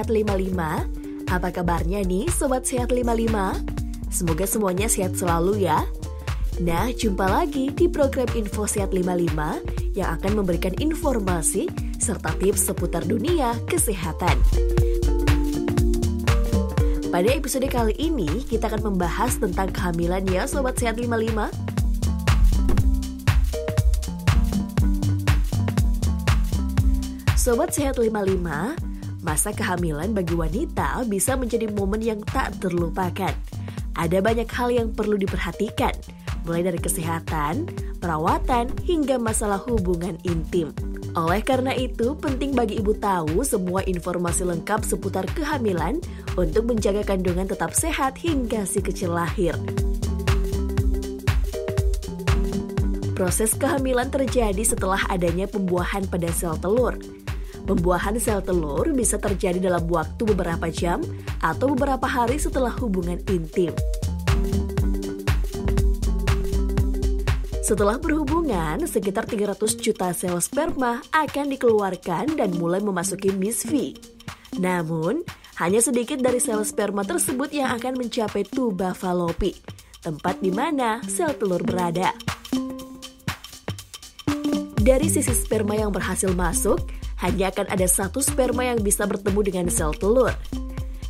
Sehat 0.00 0.16
55 0.16 1.28
Apa 1.28 1.52
kabarnya 1.52 2.00
nih 2.00 2.24
Sobat 2.32 2.64
Sehat 2.64 2.88
55? 2.88 3.20
Semoga 4.08 4.48
semuanya 4.48 4.88
sehat 4.88 5.12
selalu 5.12 5.68
ya 5.68 5.84
Nah, 6.64 6.88
jumpa 6.88 7.28
lagi 7.28 7.68
di 7.68 7.84
program 7.84 8.24
Info 8.32 8.64
Sehat 8.64 8.96
55 8.96 9.92
yang 9.92 10.08
akan 10.16 10.40
memberikan 10.40 10.72
informasi 10.80 11.68
serta 12.00 12.32
tips 12.40 12.72
seputar 12.72 13.04
dunia 13.04 13.52
kesehatan. 13.68 14.40
Pada 17.12 17.28
episode 17.28 17.68
kali 17.68 17.92
ini, 18.00 18.40
kita 18.48 18.72
akan 18.72 18.96
membahas 18.96 19.36
tentang 19.36 19.68
kehamilan 19.68 20.24
ya 20.32 20.48
Sobat 20.48 20.80
Sehat 20.80 20.96
55. 20.96 21.52
Sobat 27.36 27.68
Sehat 27.76 28.00
55, 28.00 28.89
masa 29.20 29.52
kehamilan 29.52 30.16
bagi 30.16 30.32
wanita 30.32 31.04
bisa 31.08 31.36
menjadi 31.36 31.68
momen 31.72 32.00
yang 32.00 32.20
tak 32.24 32.56
terlupakan. 32.60 33.32
Ada 33.96 34.18
banyak 34.24 34.48
hal 34.48 34.68
yang 34.72 34.88
perlu 34.96 35.20
diperhatikan, 35.20 35.92
mulai 36.48 36.64
dari 36.64 36.80
kesehatan, 36.80 37.68
perawatan, 38.00 38.72
hingga 38.86 39.20
masalah 39.20 39.60
hubungan 39.68 40.16
intim. 40.24 40.72
Oleh 41.18 41.42
karena 41.42 41.74
itu, 41.74 42.14
penting 42.16 42.54
bagi 42.54 42.78
ibu 42.78 42.94
tahu 42.94 43.42
semua 43.42 43.82
informasi 43.82 44.46
lengkap 44.46 44.86
seputar 44.86 45.26
kehamilan 45.34 45.98
untuk 46.38 46.70
menjaga 46.70 47.02
kandungan 47.02 47.50
tetap 47.50 47.74
sehat 47.74 48.14
hingga 48.14 48.62
si 48.62 48.78
kecil 48.78 49.18
lahir. 49.18 49.58
Proses 53.18 53.52
kehamilan 53.52 54.08
terjadi 54.08 54.64
setelah 54.64 55.04
adanya 55.12 55.44
pembuahan 55.44 56.08
pada 56.08 56.32
sel 56.32 56.56
telur. 56.56 56.96
Pembuahan 57.64 58.16
sel 58.16 58.40
telur 58.40 58.88
bisa 58.92 59.20
terjadi 59.20 59.60
dalam 59.60 59.84
waktu 59.88 60.22
beberapa 60.24 60.68
jam 60.72 61.00
atau 61.40 61.72
beberapa 61.72 62.04
hari 62.08 62.40
setelah 62.40 62.72
hubungan 62.80 63.20
intim. 63.28 63.72
Setelah 67.70 68.02
berhubungan, 68.02 68.82
sekitar 68.82 69.30
300 69.30 69.78
juta 69.78 70.10
sel 70.10 70.34
sperma 70.42 71.06
akan 71.14 71.54
dikeluarkan 71.54 72.34
dan 72.34 72.50
mulai 72.58 72.82
memasuki 72.82 73.30
misfi. 73.30 73.94
Namun, 74.58 75.22
hanya 75.62 75.78
sedikit 75.78 76.18
dari 76.18 76.42
sel 76.42 76.66
sperma 76.66 77.06
tersebut 77.06 77.54
yang 77.54 77.70
akan 77.78 77.94
mencapai 77.94 78.42
tuba 78.42 78.90
falopi, 78.90 79.54
tempat 80.02 80.42
di 80.42 80.50
mana 80.50 80.98
sel 81.06 81.30
telur 81.38 81.62
berada. 81.62 82.10
Dari 84.80 85.06
sisi 85.06 85.30
sperma 85.30 85.78
yang 85.78 85.94
berhasil 85.94 86.34
masuk, 86.34 86.82
hanya 87.20 87.52
akan 87.52 87.68
ada 87.68 87.86
satu 87.86 88.24
sperma 88.24 88.64
yang 88.64 88.80
bisa 88.80 89.04
bertemu 89.04 89.40
dengan 89.44 89.66
sel 89.68 89.92
telur. 89.96 90.32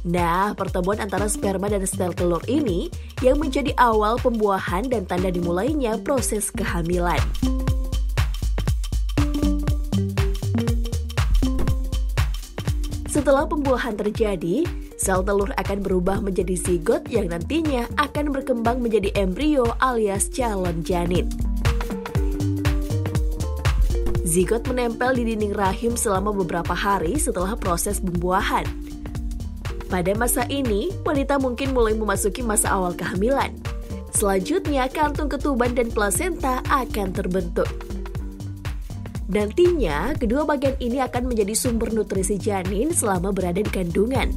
Nah, 0.01 0.57
pertemuan 0.57 0.97
antara 0.97 1.29
sperma 1.29 1.69
dan 1.69 1.85
sel 1.85 2.17
telur 2.17 2.41
ini 2.49 2.89
yang 3.21 3.37
menjadi 3.37 3.77
awal 3.77 4.17
pembuahan 4.17 4.89
dan 4.89 5.05
tanda 5.05 5.29
dimulainya 5.29 6.01
proses 6.01 6.49
kehamilan. 6.51 7.21
Setelah 13.11 13.45
pembuahan 13.45 14.01
terjadi, 14.01 14.65
sel 14.97 15.21
telur 15.21 15.53
akan 15.61 15.85
berubah 15.85 16.25
menjadi 16.25 16.57
zigot 16.57 17.05
yang 17.13 17.29
nantinya 17.29 17.85
akan 18.01 18.33
berkembang 18.33 18.81
menjadi 18.81 19.13
embrio 19.19 19.77
alias 19.85 20.33
calon 20.33 20.81
janin. 20.81 21.50
Zigot 24.31 24.63
menempel 24.71 25.19
di 25.19 25.35
dinding 25.35 25.59
rahim 25.59 25.99
selama 25.99 26.31
beberapa 26.31 26.71
hari 26.71 27.19
setelah 27.19 27.59
proses 27.59 27.99
pembuahan. 27.99 28.63
Pada 29.91 30.15
masa 30.15 30.47
ini, 30.47 30.95
wanita 31.03 31.43
mungkin 31.43 31.75
mulai 31.75 31.99
memasuki 31.99 32.39
masa 32.39 32.71
awal 32.71 32.95
kehamilan. 32.95 33.51
Selanjutnya, 34.15 34.87
kantung 34.87 35.27
ketuban 35.27 35.75
dan 35.75 35.91
plasenta 35.91 36.63
akan 36.71 37.11
terbentuk. 37.11 37.67
Nantinya, 39.35 40.15
kedua 40.15 40.47
bagian 40.47 40.79
ini 40.79 41.03
akan 41.03 41.27
menjadi 41.27 41.59
sumber 41.59 41.91
nutrisi 41.91 42.39
janin 42.39 42.95
selama 42.95 43.35
berada 43.35 43.59
di 43.59 43.67
kandungan. 43.67 44.31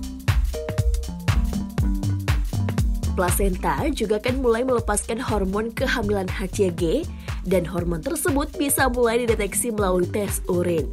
Plasenta 3.13 3.85
juga 3.93 4.17
akan 4.17 4.41
mulai 4.41 4.65
melepaskan 4.65 5.21
hormon 5.21 5.69
kehamilan 5.69 6.25
HCG 6.25 7.05
dan 7.43 7.67
hormon 7.67 7.99
tersebut 7.99 8.51
bisa 8.55 8.87
mulai 8.91 9.23
dideteksi 9.23 9.71
melalui 9.71 10.07
tes 10.07 10.39
urin. 10.47 10.87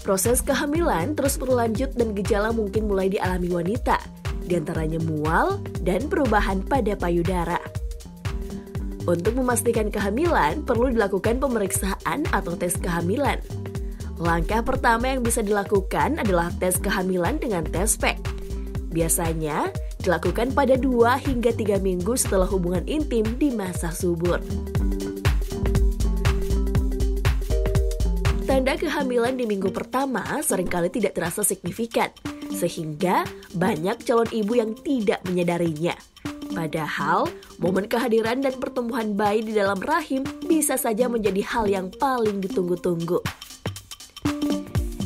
Proses 0.00 0.40
kehamilan 0.40 1.12
terus 1.12 1.36
berlanjut 1.36 1.92
dan 1.92 2.16
gejala 2.16 2.50
mungkin 2.50 2.88
mulai 2.88 3.12
dialami 3.12 3.52
wanita, 3.52 4.00
di 4.48 4.56
antaranya 4.56 4.98
mual 5.04 5.60
dan 5.84 6.08
perubahan 6.08 6.64
pada 6.64 6.96
payudara. 6.96 7.60
Untuk 9.04 9.36
memastikan 9.36 9.88
kehamilan, 9.88 10.64
perlu 10.64 10.92
dilakukan 10.92 11.40
pemeriksaan 11.40 12.28
atau 12.32 12.52
tes 12.56 12.76
kehamilan. 12.80 13.40
Langkah 14.20 14.60
pertama 14.60 15.16
yang 15.16 15.24
bisa 15.24 15.40
dilakukan 15.40 16.20
adalah 16.20 16.52
tes 16.60 16.76
kehamilan 16.76 17.40
dengan 17.40 17.64
tes 17.64 17.96
PEG. 17.96 18.39
Biasanya, 18.90 19.70
dilakukan 20.02 20.50
pada 20.50 20.74
2 20.74 21.14
hingga 21.30 21.54
3 21.54 21.78
minggu 21.78 22.18
setelah 22.18 22.50
hubungan 22.50 22.82
intim 22.90 23.22
di 23.38 23.54
masa 23.54 23.94
subur. 23.94 24.42
Tanda 28.50 28.74
kehamilan 28.74 29.38
di 29.38 29.46
minggu 29.46 29.70
pertama 29.70 30.42
sering 30.42 30.66
kali 30.66 30.90
tidak 30.90 31.14
terasa 31.14 31.46
signifikan, 31.46 32.10
sehingga 32.50 33.22
banyak 33.54 34.02
calon 34.02 34.26
ibu 34.34 34.58
yang 34.58 34.74
tidak 34.74 35.22
menyadarinya. 35.22 35.94
Padahal, 36.50 37.30
momen 37.62 37.86
kehadiran 37.86 38.42
dan 38.42 38.58
pertumbuhan 38.58 39.14
bayi 39.14 39.46
di 39.46 39.54
dalam 39.54 39.78
rahim 39.78 40.26
bisa 40.50 40.74
saja 40.74 41.06
menjadi 41.06 41.46
hal 41.46 41.70
yang 41.70 41.94
paling 41.94 42.42
ditunggu-tunggu. 42.42 43.22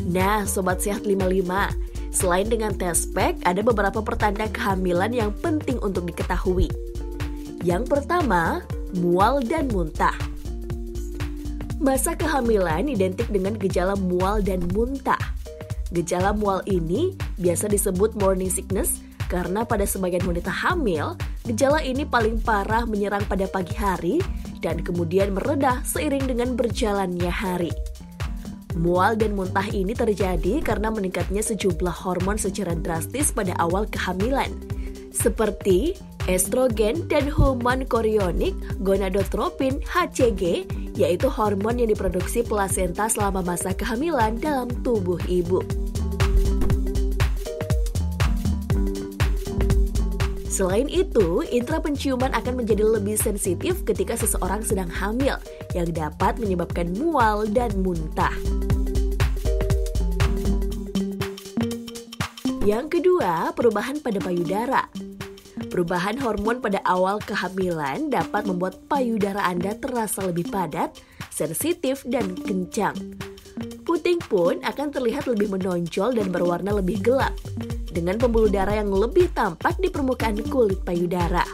Nah, 0.08 0.48
Sobat 0.48 0.80
Sehat 0.80 1.04
55, 1.04 1.83
Selain 2.14 2.46
dengan 2.46 2.70
tes 2.70 3.10
pack, 3.10 3.42
ada 3.42 3.58
beberapa 3.58 3.98
pertanda 3.98 4.46
kehamilan 4.46 5.10
yang 5.10 5.34
penting 5.42 5.82
untuk 5.82 6.06
diketahui. 6.06 6.70
Yang 7.66 7.90
pertama, 7.90 8.62
mual 8.94 9.42
dan 9.42 9.66
muntah. 9.74 10.14
Masa 11.82 12.14
kehamilan 12.14 12.86
identik 12.86 13.26
dengan 13.34 13.58
gejala 13.58 13.98
mual 13.98 14.38
dan 14.46 14.62
muntah. 14.70 15.18
Gejala 15.90 16.30
mual 16.30 16.62
ini 16.70 17.18
biasa 17.34 17.66
disebut 17.66 18.14
morning 18.14 18.48
sickness 18.48 19.02
karena 19.26 19.66
pada 19.66 19.82
sebagian 19.82 20.22
wanita 20.22 20.54
hamil, 20.54 21.18
gejala 21.50 21.82
ini 21.82 22.06
paling 22.06 22.38
parah 22.38 22.86
menyerang 22.86 23.26
pada 23.26 23.50
pagi 23.50 23.74
hari 23.74 24.22
dan 24.62 24.78
kemudian 24.86 25.34
meredah 25.34 25.82
seiring 25.82 26.30
dengan 26.30 26.54
berjalannya 26.54 27.28
hari. 27.28 27.74
Mual 28.74 29.14
dan 29.14 29.38
muntah 29.38 29.70
ini 29.70 29.94
terjadi 29.94 30.58
karena 30.58 30.90
meningkatnya 30.90 31.46
sejumlah 31.46 31.94
hormon 31.94 32.34
secara 32.34 32.74
drastis 32.74 33.30
pada 33.30 33.54
awal 33.62 33.86
kehamilan, 33.86 34.50
seperti 35.14 35.94
estrogen 36.26 37.06
dan 37.06 37.30
hormon 37.30 37.86
korionik 37.86 38.56
gonadotropin 38.82 39.78
HCG, 39.86 40.66
yaitu 40.98 41.30
hormon 41.30 41.78
yang 41.78 41.90
diproduksi 41.94 42.42
plasenta 42.42 43.06
selama 43.06 43.46
masa 43.46 43.70
kehamilan 43.70 44.42
dalam 44.42 44.66
tubuh 44.82 45.22
ibu. 45.30 45.62
Selain 50.54 50.86
itu, 50.86 51.42
indera 51.50 51.82
penciuman 51.82 52.30
akan 52.30 52.62
menjadi 52.62 52.86
lebih 52.86 53.18
sensitif 53.18 53.82
ketika 53.82 54.14
seseorang 54.14 54.62
sedang 54.62 54.86
hamil, 54.86 55.34
yang 55.74 55.90
dapat 55.90 56.38
menyebabkan 56.38 56.94
mual 56.94 57.42
dan 57.50 57.74
muntah. 57.82 58.30
Yang 62.64 62.96
kedua, 62.96 63.52
perubahan 63.52 64.00
pada 64.00 64.16
payudara. 64.24 64.88
Perubahan 65.68 66.16
hormon 66.16 66.64
pada 66.64 66.80
awal 66.88 67.20
kehamilan 67.20 68.08
dapat 68.08 68.48
membuat 68.48 68.80
payudara 68.88 69.44
Anda 69.44 69.76
terasa 69.76 70.24
lebih 70.24 70.48
padat, 70.48 70.96
sensitif, 71.28 72.08
dan 72.08 72.32
kencang. 72.32 72.96
Puting 73.84 74.16
pun 74.32 74.64
akan 74.64 74.88
terlihat 74.96 75.28
lebih 75.28 75.52
menonjol 75.52 76.16
dan 76.16 76.32
berwarna 76.32 76.72
lebih 76.72 77.04
gelap, 77.04 77.36
dengan 77.92 78.16
pembuluh 78.16 78.48
darah 78.48 78.80
yang 78.80 78.88
lebih 78.88 79.28
tampak 79.36 79.76
di 79.76 79.92
permukaan 79.92 80.40
kulit 80.48 80.80
payudara. 80.88 81.44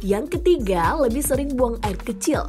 Yang 0.00 0.40
ketiga, 0.40 0.96
lebih 0.96 1.20
sering 1.20 1.52
buang 1.52 1.76
air 1.84 2.00
kecil. 2.00 2.48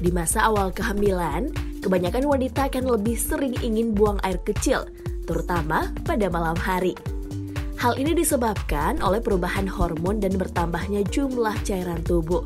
Di 0.00 0.08
masa 0.08 0.48
awal 0.48 0.72
kehamilan, 0.72 1.52
kebanyakan 1.80 2.28
wanita 2.28 2.68
akan 2.68 2.84
lebih 2.96 3.16
sering 3.16 3.56
ingin 3.64 3.96
buang 3.96 4.20
air 4.22 4.38
kecil, 4.44 4.86
terutama 5.24 5.88
pada 6.04 6.28
malam 6.28 6.56
hari. 6.56 6.94
Hal 7.80 7.96
ini 7.96 8.12
disebabkan 8.12 9.00
oleh 9.00 9.24
perubahan 9.24 9.64
hormon 9.64 10.20
dan 10.20 10.36
bertambahnya 10.36 11.00
jumlah 11.08 11.56
cairan 11.64 12.04
tubuh. 12.04 12.44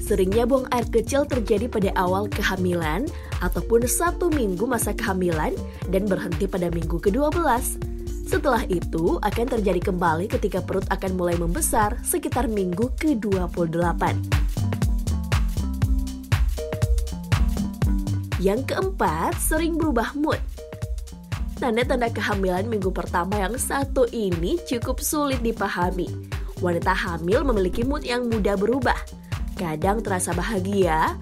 Seringnya 0.00 0.48
buang 0.48 0.64
air 0.72 0.88
kecil 0.88 1.28
terjadi 1.28 1.68
pada 1.68 1.90
awal 1.98 2.30
kehamilan 2.32 3.04
ataupun 3.44 3.84
satu 3.84 4.32
minggu 4.32 4.64
masa 4.64 4.96
kehamilan 4.96 5.52
dan 5.92 6.08
berhenti 6.08 6.48
pada 6.48 6.72
minggu 6.72 6.96
ke-12. 7.02 7.36
Setelah 8.26 8.64
itu 8.72 9.18
akan 9.20 9.46
terjadi 9.46 9.92
kembali 9.92 10.26
ketika 10.30 10.64
perut 10.64 10.86
akan 10.88 11.14
mulai 11.18 11.36
membesar 11.36 11.98
sekitar 12.02 12.48
minggu 12.48 12.90
ke-28. 12.96 14.02
Yang 18.40 18.74
keempat, 18.74 19.36
sering 19.40 19.80
berubah 19.80 20.12
mood. 20.16 20.40
Tanda-tanda 21.56 22.12
kehamilan 22.12 22.68
minggu 22.68 22.92
pertama 22.92 23.40
yang 23.40 23.56
satu 23.56 24.04
ini 24.12 24.60
cukup 24.68 25.00
sulit 25.00 25.40
dipahami. 25.40 26.08
Wanita 26.60 26.92
hamil 26.92 27.44
memiliki 27.48 27.80
mood 27.84 28.04
yang 28.04 28.28
mudah 28.28 28.56
berubah 28.56 28.96
Kadang 29.56 30.04
terasa 30.04 30.36
bahagia, 30.36 31.16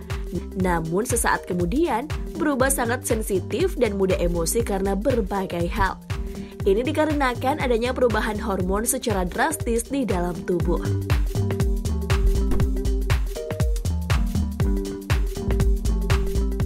namun 0.58 1.06
sesaat 1.06 1.46
kemudian 1.46 2.10
berubah 2.34 2.66
sangat 2.66 3.06
sensitif 3.06 3.78
dan 3.78 3.94
mudah 3.94 4.18
emosi 4.18 4.66
karena 4.66 4.98
berbagai 4.98 5.70
hal. 5.70 5.94
Ini 6.66 6.82
dikarenakan 6.82 7.62
adanya 7.62 7.94
perubahan 7.94 8.42
hormon 8.42 8.90
secara 8.90 9.22
drastis 9.22 9.86
di 9.86 10.02
dalam 10.02 10.34
tubuh. 10.42 10.82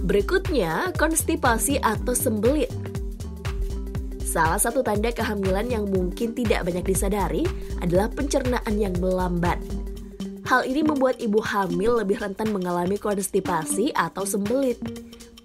Berikutnya, 0.09 0.89
konstipasi 0.97 1.77
atau 1.77 2.17
sembelit. 2.17 2.73
Salah 4.25 4.57
satu 4.57 4.81
tanda 4.81 5.13
kehamilan 5.13 5.69
yang 5.69 5.85
mungkin 5.85 6.33
tidak 6.33 6.65
banyak 6.65 6.81
disadari 6.81 7.45
adalah 7.77 8.09
pencernaan 8.09 8.73
yang 8.73 8.97
melambat. 8.97 9.61
Hal 10.49 10.65
ini 10.65 10.81
membuat 10.81 11.21
ibu 11.21 11.37
hamil 11.37 12.01
lebih 12.01 12.17
rentan 12.25 12.49
mengalami 12.49 12.97
konstipasi 12.97 13.93
atau 13.93 14.25
sembelit. 14.25 14.81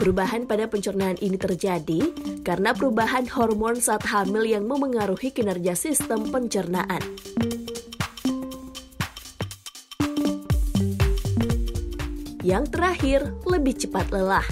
Perubahan 0.00 0.48
pada 0.48 0.64
pencernaan 0.64 1.20
ini 1.20 1.36
terjadi 1.36 2.00
karena 2.40 2.72
perubahan 2.72 3.28
hormon 3.28 3.76
saat 3.76 4.08
hamil 4.08 4.48
yang 4.48 4.64
memengaruhi 4.64 5.28
kinerja 5.28 5.76
sistem 5.76 6.32
pencernaan. 6.32 7.04
Yang 12.44 12.76
terakhir, 12.76 13.20
lebih 13.48 13.72
cepat 13.72 14.12
lelah. 14.12 14.44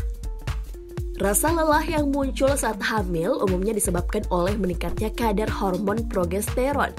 Rasa 1.20 1.52
lelah 1.52 1.84
yang 1.84 2.08
muncul 2.08 2.56
saat 2.56 2.80
hamil 2.80 3.36
umumnya 3.44 3.76
disebabkan 3.76 4.24
oleh 4.32 4.56
meningkatnya 4.56 5.12
kadar 5.12 5.46
hormon 5.52 6.08
progesteron 6.08 6.90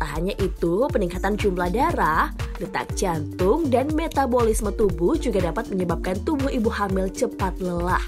Tak 0.00 0.08
hanya 0.18 0.34
itu, 0.42 0.90
peningkatan 0.90 1.38
jumlah 1.38 1.70
darah, 1.70 2.34
detak 2.58 2.96
jantung, 2.98 3.70
dan 3.70 3.94
metabolisme 3.94 4.74
tubuh 4.74 5.14
juga 5.14 5.52
dapat 5.52 5.70
menyebabkan 5.70 6.18
tubuh 6.26 6.50
ibu 6.50 6.66
hamil 6.66 7.06
cepat 7.12 7.54
lelah. 7.62 8.02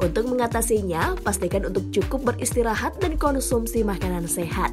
Untuk 0.00 0.28
mengatasinya, 0.28 1.16
pastikan 1.20 1.68
untuk 1.68 1.88
cukup 1.92 2.32
beristirahat 2.32 2.96
dan 3.00 3.20
konsumsi 3.20 3.84
makanan 3.84 4.24
sehat. 4.24 4.72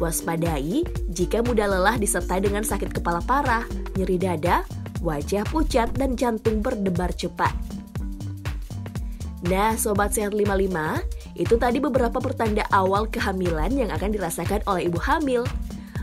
Waspadai 0.00 0.84
jika 1.12 1.44
mudah 1.44 1.68
lelah 1.68 1.96
disertai 2.00 2.40
dengan 2.44 2.64
sakit 2.64 2.92
kepala 2.92 3.20
parah, 3.24 3.64
nyeri 3.96 4.16
dada, 4.16 4.64
wajah 5.00 5.44
pucat, 5.48 5.90
dan 5.96 6.14
jantung 6.14 6.64
berdebar 6.64 7.12
cepat. 7.12 7.52
Nah, 9.48 9.72
Sobat 9.80 10.12
Sehat 10.12 10.36
55, 10.36 11.00
itu 11.40 11.56
tadi 11.56 11.80
beberapa 11.80 12.20
pertanda 12.20 12.68
awal 12.68 13.08
kehamilan 13.08 13.72
yang 13.72 13.88
akan 13.88 14.12
dirasakan 14.12 14.60
oleh 14.68 14.92
ibu 14.92 15.00
hamil. 15.00 15.48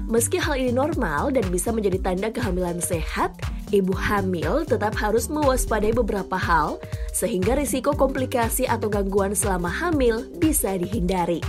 Meski 0.09 0.41
hal 0.41 0.57
ini 0.57 0.73
normal 0.73 1.35
dan 1.35 1.45
bisa 1.53 1.69
menjadi 1.69 1.99
tanda 2.01 2.31
kehamilan 2.33 2.79
sehat, 2.81 3.35
ibu 3.75 3.91
hamil 3.93 4.63
tetap 4.63 4.95
harus 4.95 5.27
mewaspadai 5.27 5.91
beberapa 5.91 6.39
hal 6.39 6.79
sehingga 7.11 7.59
risiko 7.59 7.91
komplikasi 7.91 8.65
atau 8.65 8.87
gangguan 8.87 9.35
selama 9.35 9.67
hamil 9.67 10.23
bisa 10.39 10.79
dihindari. 10.79 11.43